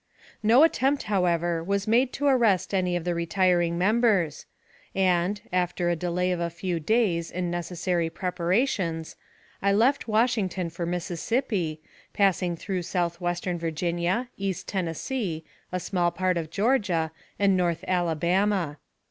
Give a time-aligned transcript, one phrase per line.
[0.41, 4.47] No attempt, however, was made to arrest any of the retiring members;
[4.95, 9.15] and, after a delay of a few days in necessary preparations,
[9.61, 11.81] I left Washington for Mississippi,
[12.13, 18.79] passing through southwestern Virginia, East Tennessee, a small part of Georgia, and north Alabama.